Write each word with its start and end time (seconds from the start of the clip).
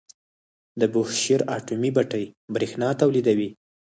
د 0.79 0.81
بوشهر 0.93 1.41
اټومي 1.57 1.89
بټۍ 1.95 2.25
بریښنا 2.53 2.89
تولیدوي. 3.01 3.49